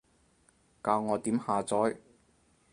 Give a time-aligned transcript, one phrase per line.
[0.81, 1.97] 教我點下載？